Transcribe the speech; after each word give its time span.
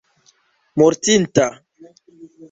mortinta 0.79 1.45